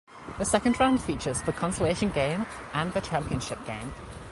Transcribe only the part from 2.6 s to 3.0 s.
and